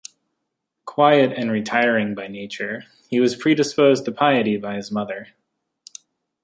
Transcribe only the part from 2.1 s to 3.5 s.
by nature, he was